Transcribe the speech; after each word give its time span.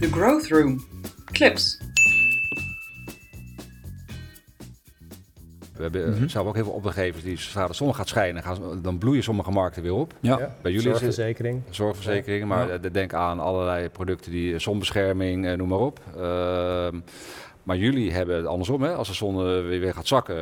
The 0.00 0.08
Growth 0.12 0.48
Room. 0.48 0.84
Clips. 1.24 1.78
We 5.76 5.82
hebben 5.86 6.18
mm 6.20 6.28
zelf 6.28 6.46
ook 6.46 6.54
heel 6.54 6.64
veel 6.64 6.72
opdrachtgevers 6.72 7.22
die 7.24 7.38
zodra 7.38 7.66
de 7.66 7.74
zon 7.74 7.94
gaat 7.94 8.08
schijnen, 8.08 8.42
gaan, 8.42 8.82
dan 8.82 8.98
bloeien 8.98 9.22
sommige 9.22 9.50
markten 9.50 9.82
weer 9.82 9.92
op. 9.94 10.14
Ja. 10.20 10.36
Bij 10.36 10.46
jullie 10.72 10.76
is 10.76 10.84
het 10.84 10.92
Zorgverzekering. 10.92 11.62
zorgverzekering, 11.70 12.44
maar 12.48 12.66
Ja. 12.68 12.78
eh, 12.78 12.92
denk 12.92 13.14
aan 13.14 13.40
allerlei 13.40 13.88
producten 13.88 14.30
die 14.30 14.58
zonbescherming, 14.58 15.46
eh, 15.46 15.56
noem 15.56 15.68
maar 15.68 15.78
op. 15.78 16.00
Ehm, 16.16 17.00
maar 17.62 17.76
jullie 17.76 18.12
hebben 18.12 18.36
het 18.36 18.46
andersom, 18.46 18.82
hè? 18.82 18.94
als 18.94 19.08
de 19.08 19.14
zon 19.14 19.36
weer, 19.36 19.80
weer 19.80 19.94
gaat 19.94 20.06
zakken 20.06 20.36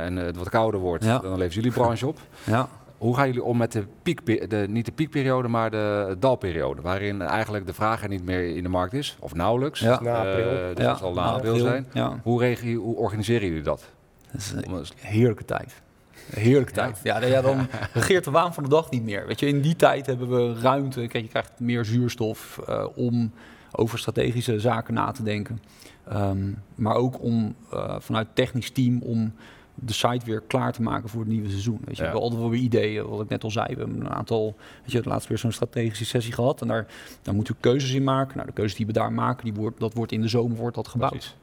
en 0.00 0.16
het 0.16 0.36
wat 0.36 0.48
kouder 0.48 0.80
wordt, 0.80 1.04
Ja. 1.04 1.18
dan 1.18 1.32
levert 1.32 1.54
jullie 1.54 1.72
branche 1.72 2.06
op. 2.06 2.18
Ja. 2.44 2.68
Hoe 2.98 3.16
gaan 3.16 3.26
jullie 3.26 3.42
om 3.42 3.56
met 3.56 3.72
de 3.72 3.84
piek, 4.02 4.50
de, 4.50 4.66
niet 4.68 4.84
de 4.84 4.92
piekperiode, 4.92 5.48
maar 5.48 5.70
de 5.70 6.16
dalperiode, 6.18 6.82
waarin 6.82 7.22
eigenlijk 7.22 7.66
de 7.66 7.74
vraag 7.74 8.02
er 8.02 8.08
niet 8.08 8.24
meer 8.24 8.56
in 8.56 8.62
de 8.62 8.68
markt 8.68 8.92
is, 8.92 9.16
of 9.20 9.34
nauwelijks. 9.34 9.80
Ja. 9.80 10.00
Na 10.00 10.16
april. 10.16 10.50
Eh, 10.50 10.74
dus 10.74 10.84
ja. 10.84 10.88
dat 10.88 10.98
zal 10.98 11.14
na 11.14 11.24
na 11.24 11.32
april 11.32 11.52
april. 11.52 11.66
zijn. 11.66 11.86
Ja. 11.92 12.20
Hoe, 12.22 12.40
regel 12.40 12.68
je, 12.68 12.76
hoe 12.76 12.96
organiseren 12.96 13.48
jullie 13.48 13.62
dat? 13.62 13.90
Dat 14.32 14.40
is 14.40 14.52
een 14.52 14.86
heerlijke 14.96 15.44
tijd. 15.44 15.82
Heerlijke 16.30 16.72
tijd. 16.72 17.00
Ja, 17.02 17.24
ja, 17.24 17.40
dan 17.40 17.66
regeert 17.92 18.24
de 18.24 18.30
waan 18.30 18.54
van 18.54 18.62
de 18.62 18.68
dag 18.68 18.90
niet 18.90 19.02
meer. 19.02 19.26
Weet 19.26 19.40
je, 19.40 19.46
in 19.46 19.60
die 19.60 19.76
tijd 19.76 20.06
hebben 20.06 20.28
we 20.28 20.60
ruimte. 20.60 21.06
Kijk, 21.06 21.24
je 21.24 21.30
krijgt 21.30 21.52
meer 21.60 21.84
zuurstof 21.84 22.60
eh, 22.66 22.86
om 22.94 23.32
over 23.72 23.98
strategische 23.98 24.60
zaken 24.60 24.94
na 24.94 25.10
te 25.10 25.22
denken. 25.22 25.60
Ehm, 26.08 26.52
maar 26.74 26.94
ook 26.94 27.22
om 27.22 27.54
eh, 27.72 27.96
vanuit 27.98 28.26
het 28.26 28.36
technisch 28.36 28.70
team 28.70 29.02
om 29.02 29.32
de 29.80 29.92
site 29.92 30.24
weer 30.24 30.40
klaar 30.40 30.72
te 30.72 30.82
maken 30.82 31.08
voor 31.08 31.20
het 31.20 31.30
nieuwe 31.30 31.48
seizoen. 31.48 31.78
Weet 31.84 31.84
je, 31.84 31.90
Ja. 31.90 31.96
we 31.96 32.02
hebben 32.02 32.20
altijd 32.22 32.40
wel 32.40 32.50
weer 32.50 32.60
ideeën, 32.60 33.08
wat 33.08 33.20
ik 33.20 33.28
net 33.28 33.44
al 33.44 33.50
zei. 33.50 33.74
We 33.74 33.80
hebben 33.80 34.00
een 34.00 34.10
aantal, 34.10 34.56
weet 34.82 34.92
je, 34.92 35.00
laatst 35.04 35.28
weer 35.28 35.38
zo'n 35.38 35.52
strategische 35.52 36.04
sessie 36.04 36.32
gehad. 36.32 36.60
En 36.60 36.68
daar, 36.68 36.86
daar 37.22 37.34
moeten 37.34 37.54
we 37.54 37.60
keuzes 37.60 37.92
in 37.92 38.04
maken. 38.04 38.34
Nou, 38.36 38.46
de 38.48 38.52
keuzes 38.54 38.76
die 38.76 38.86
we 38.86 38.92
daar 38.92 39.12
maken, 39.12 39.44
die 39.44 39.54
wordt, 39.54 39.80
dat 39.80 39.94
wordt 39.94 40.12
in 40.12 40.20
de 40.22 40.28
zomer 40.28 40.56
wordt 40.56 40.76
dat 40.76 40.88
gebouwd. 40.88 41.36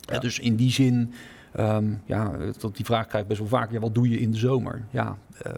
Ja, 0.00 0.18
dus 0.18 0.38
in 0.38 0.56
die 0.56 0.70
zin, 0.70 1.12
ehm, 1.52 1.92
ja, 2.04 2.32
dat 2.58 2.76
die 2.76 2.84
vraag 2.84 3.06
krijg 3.06 3.22
ik 3.22 3.28
best 3.28 3.40
wel 3.40 3.48
vaak. 3.48 3.72
Ja, 3.72 3.78
wat 3.80 3.94
doe 3.94 4.08
je 4.08 4.20
in 4.20 4.30
de 4.30 4.38
zomer? 4.38 4.84
Ja, 4.90 5.16
eh, 5.42 5.52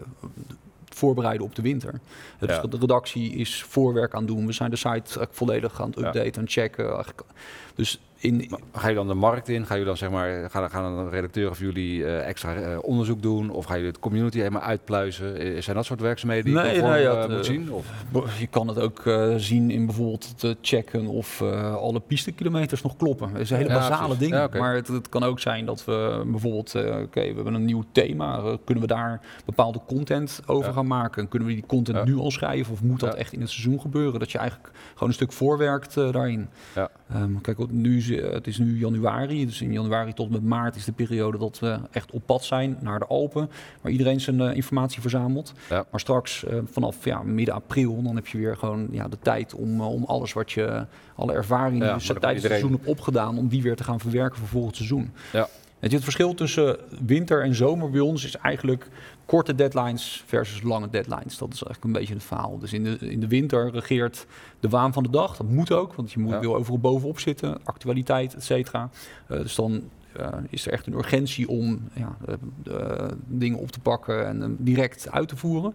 voorbereiden 0.85 1.45
op 1.45 1.55
de 1.55 1.61
winter. 1.61 1.99
Dus 2.39 2.55
Ja. 2.55 2.61
de 2.61 2.77
redactie 2.77 3.31
is 3.33 3.63
voorwerk 3.63 4.13
aan 4.13 4.19
het 4.25 4.27
doen. 4.35 4.45
We 4.45 4.51
zijn 4.51 4.69
de 4.69 4.75
site 4.75 4.89
eigenlijk 4.89 5.33
volledig 5.33 5.81
aan 5.81 5.89
het 5.89 5.97
updaten 5.97 6.41
en 6.41 6.47
checken. 6.47 7.05
Dus 7.75 8.01
in, 8.19 8.49
Ga 8.71 8.87
je 8.87 8.95
dan 8.95 9.07
de 9.07 9.13
markt 9.13 9.49
in? 9.49 9.65
Ga 9.65 9.75
je 9.75 9.83
dan 9.85 9.97
zeg 9.97 10.09
maar, 10.09 10.49
gaan, 10.49 10.69
gaan 10.69 10.95
dan 10.95 11.09
redacteur 11.09 11.49
of 11.49 11.59
jullie 11.59 12.05
eh, 12.05 12.27
extra 12.27 12.55
eh, 12.55 12.77
onderzoek 12.81 13.21
doen? 13.21 13.49
Of 13.49 13.65
ga 13.65 13.75
je 13.75 13.85
het 13.85 13.99
community 13.99 14.37
helemaal 14.37 14.61
uitpluizen? 14.61 15.37
Eh, 15.37 15.61
zijn 15.61 15.75
dat 15.75 15.85
soort 15.85 16.01
werkzaamheden 16.01 16.45
die 16.45 16.53
Nee, 16.53 16.75
je 16.75 16.81
nee, 16.81 17.01
ja, 17.01 17.23
uh, 17.23 17.35
moet 17.35 17.45
zien? 17.45 17.71
Of? 17.71 17.85
je 18.39 18.47
kan 18.47 18.67
het 18.67 18.79
ook 18.79 19.03
zien 19.37 19.71
in 19.71 19.85
bijvoorbeeld 19.85 20.39
te 20.39 20.57
checken 20.61 21.07
of 21.07 21.41
alle 21.41 21.99
pistekilometers 21.99 22.81
nog 22.81 22.95
kloppen. 22.95 23.31
Dat 23.31 23.41
is 23.41 23.49
een 23.49 23.57
hele 23.57 23.69
Ja, 23.69 23.75
basale 23.75 24.15
precies. 24.15 24.19
ding. 24.19 24.33
Ja. 24.33 24.59
Maar 24.59 24.75
het, 24.75 24.87
het 24.87 25.09
kan 25.09 25.23
ook 25.23 25.39
zijn 25.39 25.65
dat 25.65 25.85
we 25.85 26.23
bijvoorbeeld, 26.25 26.75
oké, 26.75 27.21
we 27.21 27.33
hebben 27.35 27.53
een 27.53 27.65
nieuw 27.65 27.83
thema. 27.91 28.57
kunnen 28.63 28.83
we 28.83 28.89
daar 28.89 29.21
bepaalde 29.45 29.79
content 29.87 30.41
over 30.45 30.73
gaan 30.73 30.87
maken? 30.87 31.27
Kunnen 31.27 31.47
we 31.47 31.53
die 31.53 31.65
content 31.67 32.05
nu 32.05 32.15
al 32.15 32.31
schrijven? 32.31 32.73
Of 32.73 32.83
moet 32.83 32.99
dat 32.99 33.15
echt 33.15 33.33
in 33.33 33.41
het 33.41 33.49
seizoen 33.49 33.79
gebeuren? 33.79 34.19
Dat 34.19 34.31
je 34.31 34.37
eigenlijk 34.37 34.71
gewoon 34.93 35.09
een 35.09 35.15
stuk 35.15 35.31
voorwerkt 35.31 35.93
daarin. 35.93 36.49
Ja. 36.75 36.89
Ehm, 37.09 37.35
kijk, 37.41 37.57
wat 37.57 37.71
nu, 38.09 38.17
eh, 38.17 38.33
het 38.33 38.47
is 38.47 38.57
nu 38.57 38.77
januari. 38.77 39.45
Dus 39.45 39.61
in 39.61 39.73
januari 39.73 40.13
tot 40.13 40.29
met 40.29 40.43
maart 40.43 40.75
is 40.75 40.85
de 40.85 40.91
periode 40.91 41.37
dat 41.37 41.59
we 41.59 41.79
echt 41.91 42.11
op 42.11 42.21
pad 42.25 42.43
zijn 42.43 42.77
naar 42.81 42.99
de 42.99 43.05
Alpen. 43.05 43.49
Waar 43.81 43.91
iedereen 43.91 44.21
zijn 44.21 44.41
eh, 44.41 44.55
informatie 44.55 45.01
verzamelt. 45.01 45.53
Ja. 45.69 45.85
Maar 45.91 45.99
straks 45.99 46.45
eh, 46.45 46.57
vanaf 46.65 47.05
ja, 47.05 47.23
midden 47.23 47.55
april, 47.55 48.03
dan 48.03 48.15
heb 48.15 48.27
je 48.27 48.37
weer 48.37 48.57
gewoon 48.57 48.87
ja, 48.91 49.07
de 49.07 49.17
tijd 49.21 49.53
om, 49.53 49.81
om 49.81 50.03
alles 50.03 50.33
wat 50.33 50.51
je, 50.51 50.85
alle 51.15 51.33
ervaringen 51.33 51.87
Ja, 51.87 51.93
die 51.93 52.01
je 52.01 52.05
maar 52.05 52.13
dan 52.13 52.21
tijdens 52.21 52.43
het 52.43 52.51
seizoen 52.51 52.71
hebt 52.71 52.87
opgedaan, 52.87 53.37
om 53.37 53.47
die 53.47 53.61
weer 53.61 53.75
te 53.75 53.83
gaan 53.83 53.99
verwerken 53.99 54.39
voor 54.39 54.47
volgend 54.47 54.75
seizoen. 54.75 55.11
Ja. 55.33 55.47
Weet 55.79 55.89
je, 55.89 55.95
het 55.95 56.05
verschil 56.05 56.33
tussen 56.33 56.77
winter 57.05 57.43
en 57.43 57.55
zomer 57.55 57.89
bij 57.89 57.99
ons 57.99 58.25
is 58.25 58.37
eigenlijk 58.37 58.87
korte 59.25 59.55
deadlines 59.55 60.23
versus 60.25 60.61
lange 60.61 60.89
deadlines. 60.89 61.37
Dat 61.37 61.53
is 61.53 61.63
eigenlijk 61.63 61.83
een 61.83 61.91
beetje 61.99 62.13
het 62.13 62.23
verhaal. 62.23 62.57
Dus 62.59 62.73
in 62.73 62.83
de, 62.83 62.97
in 62.97 63.19
de 63.19 63.27
winter 63.27 63.71
regeert 63.71 64.25
de 64.59 64.69
waan 64.69 64.93
van 64.93 65.03
de 65.03 65.09
dag. 65.09 65.37
Dat 65.37 65.49
moet 65.49 65.71
ook, 65.71 65.93
want 65.93 66.11
je 66.11 66.19
moet, 66.19 66.31
Ja. 66.31 66.39
wil 66.39 66.55
overal 66.55 66.79
bovenop 66.79 67.19
zitten. 67.19 67.57
Actualiteit, 67.63 68.35
et 68.35 68.43
cetera. 68.43 68.89
Eh, 69.27 69.37
dus 69.37 69.55
dan 69.55 69.83
eh, 70.13 70.27
is 70.49 70.65
er 70.67 70.71
echt 70.73 70.87
een 70.87 70.93
urgentie 70.93 71.47
om 71.49 71.79
ja, 71.93 72.17
de, 72.25 72.37
de 72.63 73.07
dingen 73.27 73.59
op 73.59 73.71
te 73.71 73.79
pakken 73.79 74.27
en 74.27 74.55
direct 74.59 75.11
uit 75.11 75.27
te 75.27 75.35
voeren. 75.37 75.73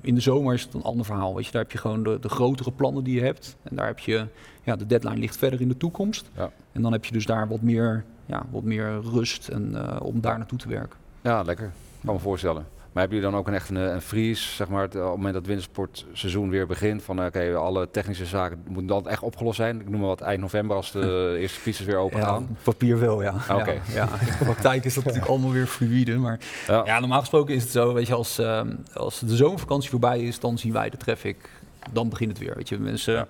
In 0.00 0.14
de 0.14 0.20
zomer 0.20 0.54
is 0.54 0.62
het 0.62 0.74
een 0.74 0.82
ander 0.82 1.04
verhaal. 1.04 1.34
Weet 1.34 1.46
je, 1.46 1.52
daar 1.52 1.62
heb 1.62 1.72
je 1.72 1.78
gewoon 1.78 2.02
de, 2.02 2.18
de 2.20 2.28
grotere 2.28 2.72
plannen 2.72 3.04
die 3.04 3.14
je 3.14 3.20
hebt. 3.22 3.56
En 3.62 3.76
daar 3.76 3.86
heb 3.86 3.98
je, 3.98 4.26
ja, 4.62 4.76
de 4.76 4.86
deadline 4.86 5.16
ligt 5.18 5.36
verder 5.36 5.60
in 5.60 5.68
de 5.68 5.76
toekomst. 5.76 6.30
Ja. 6.36 6.50
En 6.72 6.82
dan 6.82 6.92
heb 6.92 7.04
je 7.04 7.12
dus 7.12 7.26
daar 7.26 7.48
wat 7.48 7.60
meer, 7.60 8.04
ja, 8.26 8.42
wat 8.50 8.62
meer 8.62 9.00
rust 9.12 9.48
en, 9.48 9.70
eh, 9.74 10.00
om 10.02 10.20
daar 10.20 10.38
naartoe 10.38 10.58
te 10.58 10.68
werken. 10.68 10.98
Ja, 11.20 11.42
lekker. 11.42 11.72
Kan 12.04 12.14
me 12.14 12.20
voorstellen. 12.20 12.66
Maar 12.92 13.02
hebben 13.02 13.20
jullie 13.22 13.32
dan 13.32 13.40
ook 13.42 13.48
een 13.48 13.54
echt 13.60 13.68
een, 13.70 13.76
een 13.94 14.00
freeze, 14.00 14.48
zeg 14.54 14.68
maar, 14.68 14.82
het, 14.82 14.94
op 14.94 15.00
het 15.02 15.10
moment 15.10 15.34
dat 15.34 15.46
wintersportseizoen 15.46 16.50
weer 16.50 16.66
begint? 16.66 17.02
Van 17.02 17.18
eh, 17.20 17.26
oké, 17.26 17.54
alle 17.54 17.90
technische 17.90 18.26
zaken 18.26 18.58
moeten 18.66 18.86
dan 18.86 19.08
echt 19.08 19.22
opgelost 19.22 19.56
zijn. 19.56 19.80
Ik 19.80 19.88
noem 19.88 20.00
maar 20.00 20.08
wat 20.08 20.20
eind 20.20 20.40
november 20.40 20.76
als 20.76 20.92
de 20.92 21.36
eerste 21.40 21.60
pistes 21.60 21.86
weer 21.86 21.96
open 21.96 22.20
gaan. 22.22 22.42
op 22.50 22.56
papier 22.62 22.98
wel, 23.00 23.22
ja. 23.22 23.34
Ah, 23.48 23.56
oké. 23.56 23.70
ja, 23.70 23.80
ja. 23.94 24.04
In 24.20 24.26
de 24.38 24.44
praktijk 24.44 24.84
is 24.84 24.94
dat 24.94 25.04
natuurlijk 25.04 25.30
allemaal 25.30 25.50
weer 25.52 25.66
fluïde. 25.66 26.16
Maar 26.16 26.38
Ja. 26.66 26.82
ja, 26.84 27.00
normaal 27.00 27.20
gesproken 27.20 27.54
is 27.54 27.62
het 27.62 27.72
zo, 27.72 27.92
weet 27.94 28.06
je, 28.06 28.14
als, 28.14 28.38
ehm, 28.38 28.74
als 28.94 29.18
de 29.20 29.36
zomervakantie 29.36 29.90
voorbij 29.90 30.20
is, 30.20 30.40
dan 30.40 30.58
zien 30.58 30.72
wij 30.72 30.90
de 30.90 30.96
traffic. 30.96 31.50
Dan 31.92 32.08
begint 32.08 32.30
het 32.30 32.38
weer, 32.38 32.54
weet 32.56 32.68
je. 32.68 32.78
Mensen, 32.78 33.14
Ja. 33.14 33.26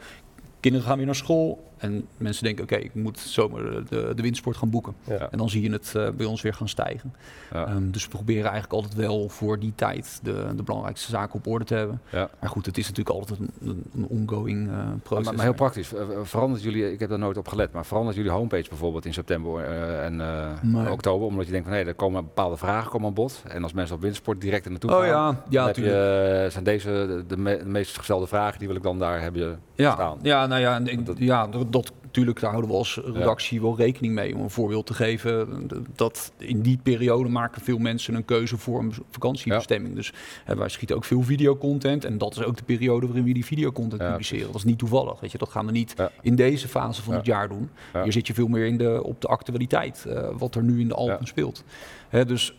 kinderen 0.60 0.86
gaan 0.86 0.96
weer 0.96 1.06
naar 1.06 1.14
school 1.14 1.72
en 1.84 2.06
mensen 2.16 2.44
denken, 2.44 2.64
oké, 2.64 2.74
ik 2.76 2.94
moet 2.94 3.18
zomer 3.18 3.62
de, 3.64 3.84
de, 4.14 4.22
wintersport 4.22 4.56
gaan 4.56 4.70
boeken. 4.70 4.94
Ja. 5.04 5.28
En 5.30 5.38
dan 5.38 5.48
zie 5.50 5.62
je 5.62 5.70
het 5.72 5.92
eh, 5.96 6.08
bij 6.10 6.26
ons 6.26 6.42
weer 6.42 6.54
gaan 6.54 6.68
stijgen. 6.68 7.14
Ja. 7.52 7.66
Ehm, 7.66 7.90
dus 7.90 8.02
we 8.04 8.08
proberen 8.10 8.42
eigenlijk 8.50 8.72
altijd 8.72 8.94
wel 8.94 9.28
voor 9.28 9.58
die 9.58 9.72
tijd 9.74 10.20
de, 10.22 10.46
de 10.56 10.62
belangrijkste 10.62 11.10
zaken 11.10 11.34
op 11.34 11.46
orde 11.46 11.64
te 11.64 11.74
hebben. 11.74 12.00
Ja. 12.10 12.30
Maar 12.40 12.50
goed, 12.50 12.66
het 12.66 12.78
is 12.78 12.88
natuurlijk 12.88 13.16
altijd 13.16 13.38
een, 13.38 13.84
een, 13.94 14.06
ongoing 14.08 14.68
eh, 14.68 14.76
proces. 15.02 15.24
Maar, 15.24 15.34
maar 15.34 15.44
heel 15.44 15.54
praktisch, 15.54 15.94
eh, 15.94 16.04
verandert 16.22 16.62
jullie, 16.62 16.92
ik 16.92 17.00
heb 17.00 17.08
daar 17.08 17.18
nooit 17.18 17.36
op 17.36 17.48
gelet, 17.48 17.72
maar 17.72 17.86
verandert 17.86 18.16
jullie 18.16 18.30
homepage 18.30 18.68
bijvoorbeeld 18.68 19.04
in 19.04 19.12
september 19.14 19.64
en 19.64 20.16
Nee. 20.62 20.90
oktober? 20.90 21.26
Omdat 21.26 21.46
je 21.46 21.52
denkt 21.52 21.66
van 21.68 21.76
hé, 21.76 21.82
er 21.84 21.94
komen 21.94 22.22
bepaalde 22.24 22.56
vragen 22.56 22.90
komen 22.90 23.08
aan 23.08 23.14
bod. 23.14 23.42
En 23.48 23.62
als 23.62 23.72
mensen 23.72 23.94
op 23.94 24.00
wintersport 24.00 24.40
direct 24.40 24.64
er 24.64 24.70
naartoe 24.70 24.90
Oh 24.90 24.98
gaan, 24.98 25.06
ja, 25.08 25.42
ja, 25.48 25.66
heb 25.66 25.76
je, 25.76 26.46
zijn 26.50 26.64
deze 26.64 26.88
de, 26.88 27.24
de, 27.26 27.36
me- 27.36 27.58
de 27.58 27.64
meest 27.64 27.96
gestelde 27.98 28.26
vragen, 28.26 28.58
die 28.58 28.68
wil 28.68 28.76
ik 28.76 28.82
dan 28.82 28.98
daar 28.98 29.20
hebben 29.20 29.60
Ja, 29.74 29.92
staan. 29.92 30.18
ja, 30.22 30.46
nou 30.46 30.60
ja, 30.60 30.74
en 30.74 30.86
ik- 30.86 31.06
Dat- 31.06 31.18
ja 31.18 31.46
dat, 31.74 31.92
natuurlijk 32.02 32.40
daar 32.40 32.50
houden 32.50 32.70
we 32.70 32.76
als 32.76 33.00
redactie 33.04 33.60
wel 33.60 33.76
rekening 33.76 34.14
mee. 34.14 34.34
Om 34.34 34.40
een 34.40 34.50
voorbeeld 34.50 34.86
te 34.86 34.94
geven, 34.94 35.66
dat 35.94 36.32
in 36.38 36.60
die 36.60 36.78
periode 36.82 37.28
maken 37.28 37.62
veel 37.62 37.78
mensen 37.78 38.14
een 38.14 38.24
keuze 38.24 38.56
voor 38.56 38.80
een 38.80 38.94
vakantiebestemming. 39.10 39.94
Dus 39.94 40.12
eh, 40.46 40.56
wij 40.56 40.68
schieten 40.68 40.96
ook 40.96 41.04
veel 41.04 41.22
videocontent 41.22 42.04
en 42.04 42.18
dat 42.18 42.36
is 42.36 42.42
ook 42.42 42.56
de 42.56 42.64
periode 42.64 43.06
waarin 43.06 43.24
we 43.24 43.32
die 43.32 43.44
videocontent 43.44 44.02
publiceren. 44.02 44.46
Dat 44.46 44.54
is 44.54 44.64
niet 44.64 44.78
toevallig, 44.78 45.20
weet 45.20 45.32
je. 45.32 45.38
Dat 45.38 45.48
gaan 45.48 45.66
we 45.66 45.72
niet 45.72 45.94
in 46.22 46.36
deze 46.36 46.68
fase 46.68 47.02
van 47.02 47.14
het 47.14 47.26
jaar 47.26 47.48
doen. 47.48 47.70
Hier 48.02 48.12
zit 48.12 48.26
je 48.26 48.34
veel 48.34 48.48
meer 48.48 48.66
in 48.66 48.78
de, 48.78 49.02
op 49.02 49.20
de 49.20 49.28
actualiteit, 49.28 50.04
eh, 50.04 50.28
wat 50.36 50.54
er 50.54 50.62
nu 50.62 50.80
in 50.80 50.88
de 50.88 50.94
Alpen 50.94 51.26
speelt. 51.26 51.64
Hè, 52.08 52.24
dus 52.24 52.54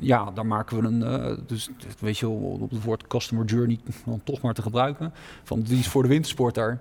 ja, 0.00 0.30
daar 0.30 0.46
maken 0.46 0.80
we 0.80 0.88
een, 0.88 1.02
eh, 1.02 1.36
dus 1.46 1.70
weet 1.98 2.18
je, 2.18 2.26
wel, 2.26 2.58
op 2.60 2.70
het 2.70 2.84
woord 2.84 3.06
customer 3.06 3.44
journey 3.44 3.78
dan 4.04 4.20
toch 4.24 4.40
maar 4.40 4.54
te 4.54 4.62
gebruiken. 4.62 5.12
Van 5.42 5.60
die 5.62 5.78
is 5.78 5.88
voor 5.88 6.02
de 6.02 6.08
wintersporter 6.08 6.80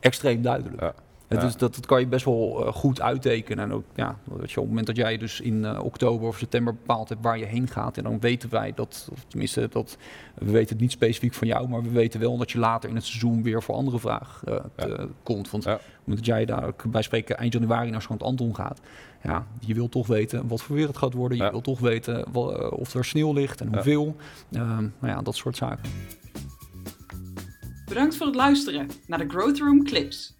extreem 0.00 0.42
duidelijk. 0.42 0.80
Ja. 0.80 0.94
Is, 1.28 1.56
dat, 1.56 1.74
dat 1.74 1.86
kan 1.86 2.00
je 2.00 2.06
best 2.06 2.24
wel 2.24 2.66
eh, 2.66 2.72
goed 2.72 3.00
uittekenen. 3.00 3.64
En 3.64 3.72
ook, 3.72 3.84
ja, 3.94 4.18
weet 4.24 4.50
je, 4.50 4.56
op 4.56 4.62
het 4.62 4.68
moment 4.68 4.86
dat 4.86 4.96
jij 4.96 5.16
dus 5.16 5.40
in 5.40 5.64
eh, 5.64 5.84
oktober 5.84 6.28
of 6.28 6.38
september 6.38 6.74
bepaald 6.74 7.08
hebt 7.08 7.22
waar 7.22 7.38
je 7.38 7.44
heen 7.44 7.68
gaat, 7.68 7.96
en 7.96 8.02
dan 8.02 8.20
weten 8.20 8.50
wij 8.50 8.72
dat, 8.74 9.08
of 9.12 9.24
tenminste, 9.28 9.68
dat, 9.70 9.96
we 10.34 10.50
weten 10.50 10.68
het 10.68 10.80
niet 10.80 10.90
specifiek 10.92 11.34
van 11.34 11.46
jou, 11.48 11.68
maar 11.68 11.82
we 11.82 11.90
weten 11.90 12.20
wel 12.20 12.36
dat 12.36 12.50
je 12.50 12.58
later 12.58 12.88
in 12.88 12.94
het 12.94 13.04
seizoen 13.04 13.42
weer 13.42 13.62
voor 13.62 13.74
andere 13.74 13.98
vraag 13.98 14.42
eh, 14.44 14.54
te- 14.74 15.08
komt. 15.22 15.50
Want 15.50 15.64
Ja. 15.64 15.72
op 15.74 15.78
het 15.78 15.88
moment 16.04 16.26
dat 16.26 16.34
jij 16.36 16.44
daar 16.44 16.72
bij 16.88 17.02
spreken 17.02 17.36
eind 17.36 17.52
januari 17.52 17.90
naar 17.90 18.02
Schant 18.02 18.22
Anton 18.22 18.54
gaat, 18.54 18.80
ja, 19.22 19.46
je 19.60 19.74
wil 19.74 19.88
toch 19.88 20.06
weten 20.06 20.46
wat 20.48 20.62
voor 20.62 20.76
weer 20.76 20.86
het 20.86 20.96
gaat 20.96 21.12
worden. 21.14 21.38
Je 21.38 21.50
wil 21.50 21.60
toch 21.60 21.80
weten 21.80 22.34
of 22.70 22.94
er 22.94 23.04
sneeuw 23.04 23.32
ligt 23.32 23.60
en 23.60 23.68
hoeveel. 23.74 24.16
Nou 24.48 24.90
ja, 25.02 25.22
dat 25.22 25.36
soort 25.36 25.56
zaken. 25.56 25.90
Bedankt 27.88 28.16
voor 28.16 28.26
het 28.26 28.34
luisteren 28.34 28.90
naar 29.06 29.18
de 29.18 29.28
Growth 29.28 29.58
Room 29.58 29.84
Clips. 29.84 30.37